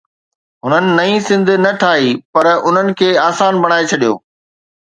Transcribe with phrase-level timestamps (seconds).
[0.63, 4.13] هنن نئين سنڌ نه ٺاهي، پر ان کي آسان بڻائي ڇڏيو.